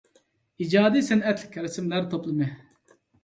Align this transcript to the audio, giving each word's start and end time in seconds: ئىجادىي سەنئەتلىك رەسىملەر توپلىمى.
ئىجادىي 0.63 1.03
سەنئەتلىك 1.09 1.59
رەسىملەر 1.65 2.09
توپلىمى. 2.15 2.49